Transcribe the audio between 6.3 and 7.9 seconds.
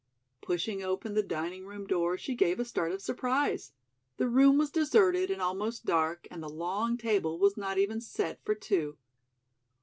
and the long table was not